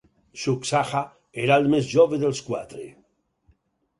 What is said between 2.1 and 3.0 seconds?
dels quatre.